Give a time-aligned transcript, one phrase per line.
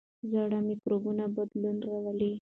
[0.31, 2.33] زاړه مایکروبیوم بدلون راولي.